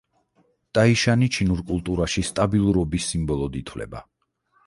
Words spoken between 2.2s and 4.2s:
სტაბილურობის სიმბოლოდ ითვლება.